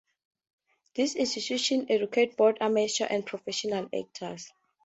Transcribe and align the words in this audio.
The 0.95 1.03
institution 1.03 1.85
educates 1.89 2.35
both 2.35 2.55
amateur 2.59 3.05
and 3.07 3.23
professional 3.23 3.87
actors. 3.95 4.51